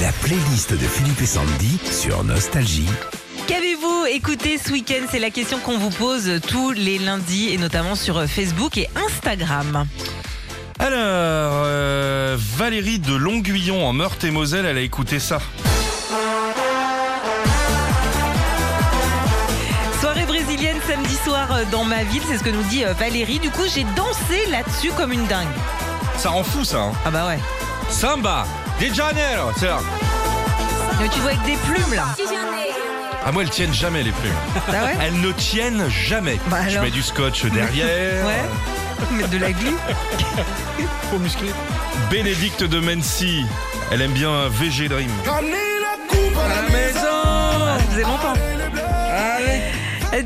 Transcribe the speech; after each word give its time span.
La 0.00 0.12
playlist 0.12 0.72
de 0.72 0.78
Philippe 0.78 1.20
et 1.20 1.26
Sandy 1.26 1.78
sur 1.90 2.24
Nostalgie. 2.24 2.88
Qu'avez-vous 3.46 4.06
écouté 4.06 4.56
ce 4.56 4.72
week-end? 4.72 5.06
C'est 5.10 5.18
la 5.18 5.30
question 5.30 5.58
qu'on 5.58 5.76
vous 5.76 5.90
pose 5.90 6.40
tous 6.48 6.72
les 6.72 6.98
lundis 6.98 7.50
et 7.52 7.58
notamment 7.58 7.94
sur 7.94 8.24
Facebook 8.26 8.78
et 8.78 8.88
Instagram. 8.96 9.84
Alors, 10.78 11.64
euh, 11.66 12.38
Valérie 12.56 12.98
de 12.98 13.14
Longuillon 13.14 13.86
en 13.86 13.92
Meurthe-et-Moselle, 13.92 14.64
elle 14.64 14.78
a 14.78 14.80
écouté 14.80 15.18
ça. 15.18 15.40
Soirée 20.00 20.24
brésilienne 20.24 20.78
samedi 20.88 21.16
soir 21.16 21.52
euh, 21.52 21.64
dans 21.70 21.84
ma 21.84 22.04
ville, 22.04 22.22
c'est 22.26 22.38
ce 22.38 22.42
que 22.42 22.50
nous 22.50 22.62
dit 22.70 22.84
euh, 22.84 22.94
Valérie. 22.94 23.38
Du 23.38 23.50
coup, 23.50 23.64
j'ai 23.74 23.84
dansé 23.96 24.46
là-dessus 24.50 24.92
comme 24.96 25.12
une 25.12 25.26
dingue. 25.26 25.48
Ça 26.16 26.30
rend 26.30 26.44
fou 26.44 26.64
ça. 26.64 26.84
Hein. 26.84 26.92
Ah 27.04 27.10
bah 27.10 27.26
ouais. 27.26 27.38
Samba, 27.90 28.46
de 28.88 28.94
Janeiro, 28.94 29.50
c'est 29.58 29.66
là. 29.66 29.78
Mais 31.00 31.08
tu 31.08 31.20
vois 31.20 31.30
avec 31.30 31.42
des 31.44 31.56
plumes 31.56 31.94
là. 31.94 32.06
Ah 33.24 33.32
moi 33.32 33.42
elles 33.42 33.50
tiennent 33.50 33.74
jamais 33.74 34.02
les 34.02 34.12
plumes. 34.12 34.32
Ah 34.68 34.70
ouais 34.84 34.96
Elles 35.02 35.20
ne 35.20 35.32
tiennent 35.32 35.88
jamais. 35.90 36.38
Bah 36.46 36.58
Je 36.66 36.70
alors 36.72 36.84
mets 36.84 36.90
du 36.90 37.02
scotch 37.02 37.44
derrière. 37.46 38.24
Ouais. 38.26 39.12
Mettre 39.16 39.30
de 39.30 39.38
la 39.38 39.52
glu. 39.52 39.74
Faut 41.10 41.18
muscler. 41.18 41.50
Bénédicte 42.10 42.64
de 42.64 42.80
Mency, 42.80 43.44
elle 43.90 44.00
aime 44.02 44.12
bien 44.12 44.48
VG 44.48 44.88
Dream. 44.88 45.10
À 45.26 46.48
la 46.48 46.62
maison. 46.70 47.19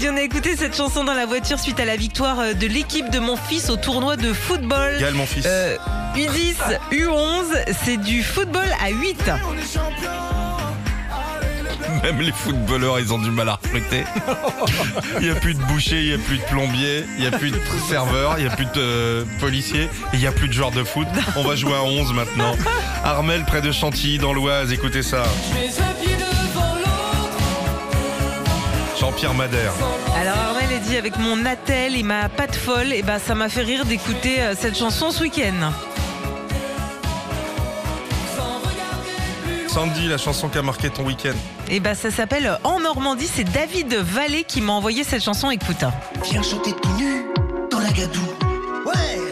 On 0.02 0.16
a 0.16 0.22
écouté 0.22 0.56
cette 0.56 0.76
chanson 0.76 1.04
dans 1.04 1.14
la 1.14 1.24
voiture 1.24 1.60
suite 1.60 1.78
à 1.78 1.84
la 1.84 1.94
victoire 1.94 2.40
euh, 2.40 2.52
de 2.52 2.66
l'équipe 2.66 3.10
de 3.10 3.20
mon 3.20 3.36
fils 3.36 3.70
au 3.70 3.76
tournoi 3.76 4.16
de 4.16 4.32
football. 4.32 4.96
Gaël 4.98 5.14
mon 5.14 5.24
fils. 5.24 5.44
Euh, 5.46 5.76
U10, 6.16 6.56
U11, 6.90 7.44
c'est 7.84 7.98
du 7.98 8.24
football 8.24 8.66
à 8.84 8.90
8. 8.90 9.22
Même 12.02 12.20
les 12.20 12.32
footballeurs, 12.32 12.98
ils 12.98 13.14
ont 13.14 13.20
du 13.20 13.30
mal 13.30 13.48
à 13.48 13.54
recruter. 13.54 14.02
Il 15.20 15.26
n'y 15.26 15.30
a 15.30 15.36
plus 15.36 15.54
de 15.54 15.62
boucher, 15.62 16.02
il 16.02 16.08
n'y 16.08 16.14
a 16.14 16.18
plus 16.18 16.38
de 16.38 16.44
plombier, 16.44 17.04
il 17.16 17.20
n'y 17.20 17.28
a 17.28 17.38
plus 17.38 17.52
de 17.52 17.60
serveur, 17.88 18.34
il 18.36 18.44
n'y 18.44 18.50
a 18.50 18.56
plus 18.56 18.66
de 18.66 18.70
euh, 18.76 19.24
policiers, 19.38 19.84
et 19.84 19.88
il 20.14 20.18
n'y 20.18 20.26
a 20.26 20.32
plus 20.32 20.48
de 20.48 20.52
joueurs 20.52 20.72
de 20.72 20.82
foot. 20.82 21.06
On 21.36 21.44
va 21.44 21.54
jouer 21.54 21.74
à 21.74 21.84
11 21.84 22.12
maintenant. 22.14 22.56
Armel 23.04 23.44
près 23.44 23.62
de 23.62 23.70
Chantilly 23.70 24.18
dans 24.18 24.32
l'Oise, 24.32 24.72
écoutez 24.72 25.02
ça. 25.02 25.22
Jean-Pierre 29.04 29.34
Madère. 29.34 29.74
Alors 30.18 30.38
Armel 30.38 30.74
a 30.74 30.78
dit 30.78 30.96
avec 30.96 31.18
mon 31.18 31.44
attel 31.44 31.94
et 31.94 32.02
ma 32.02 32.30
patte 32.30 32.56
folle, 32.56 32.90
et 32.90 33.02
ben 33.02 33.18
ça 33.18 33.34
m'a 33.34 33.50
fait 33.50 33.60
rire 33.60 33.84
d'écouter 33.84 34.40
euh, 34.40 34.54
cette 34.58 34.78
chanson 34.78 35.10
ce 35.10 35.24
week-end. 35.24 35.72
Sandy, 39.68 40.08
la 40.08 40.16
chanson 40.16 40.48
qui 40.48 40.56
a 40.56 40.62
marqué 40.62 40.88
ton 40.88 41.04
week-end. 41.04 41.34
Et 41.68 41.80
ben 41.80 41.94
ça 41.94 42.10
s'appelle 42.10 42.46
euh, 42.46 42.56
En 42.64 42.80
Normandie, 42.80 43.26
c'est 43.26 43.44
David 43.44 43.94
Vallée 43.94 44.44
qui 44.44 44.62
m'a 44.62 44.72
envoyé 44.72 45.04
cette 45.04 45.22
chanson, 45.22 45.50
écoute. 45.50 45.84
Viens 46.22 46.42
chanter 46.42 46.72
tout 46.72 46.96
nu 46.96 47.26
dans 47.70 47.80
la 47.80 47.90
gadoue. 47.90 48.32
Ouais 48.86 49.23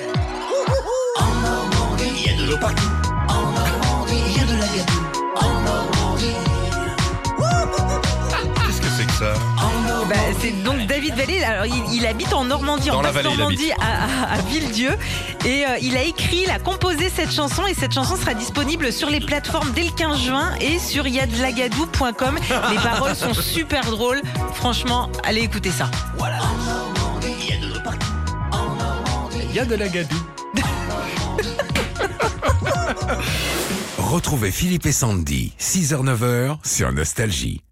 Bah, 10.09 10.17
c'est 10.41 10.63
donc 10.65 10.87
David 10.87 11.15
Vallée. 11.15 11.43
Alors, 11.45 11.65
il, 11.67 11.95
il 11.95 12.07
habite 12.07 12.33
en 12.33 12.45
Normandie, 12.45 12.89
Dans 12.89 12.99
en 12.99 13.03
la 13.03 13.13
basse 13.13 13.23
vallée, 13.23 13.35
il 13.35 13.39
Normandie, 13.39 13.73
à, 13.81 14.33
à- 14.33 14.35
à 14.35 14.41
Villedieu. 14.43 14.91
Et 15.45 15.65
euh, 15.65 15.79
il 15.81 15.97
a 15.97 16.03
écrit, 16.03 16.43
il 16.45 16.51
a 16.51 16.59
composé 16.59 17.09
cette 17.15 17.33
chanson. 17.33 17.67
Et 17.67 17.75
cette 17.75 17.93
chanson 17.95 18.17
sera 18.17 18.35
disponible 18.35 18.93
sur 18.93 19.09
les 19.09 19.21
plateformes 19.21 19.71
dès 19.73 19.85
le 19.85 19.91
15 19.93 20.19
juin 20.21 20.55
et 20.61 20.79
sur 20.79 21.07
yadlagadou.com. 21.07 22.39
Les 22.71 22.77
paroles 22.83 23.15
sont 23.17 23.35
super 23.35 23.85
drôles. 23.91 24.21
Franchement, 24.55 25.09
allez 25.25 25.43
écouter 25.43 25.71
ça. 25.71 25.89
Voilà. 26.19 26.39
En 26.43 26.57
Normandie, 26.65 27.35
il 27.41 27.47
y 27.49 27.53
a 27.53 27.61
de 27.61 27.73
l'eau 27.75 27.81
partout. 27.83 28.07
En 28.53 28.75
Normandie. 28.75 29.39
Il 29.51 29.55
y 29.55 29.59
a 29.61 29.65
de 29.65 29.75
la 29.77 29.89
gadoue. 29.89 30.17
Retrouvez 33.99 34.51
Philippe 34.51 34.85
et 34.87 34.93
Sandy, 34.93 35.53
6h-9h 35.59 36.57
sur 36.65 36.93
Nostalgie. 36.93 37.63